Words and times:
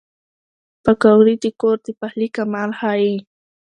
پکورې 0.83 1.35
د 1.43 1.45
کور 1.59 1.77
د 1.85 1.87
پخلي 1.99 2.27
کمال 2.35 2.69
ښيي 2.79 3.13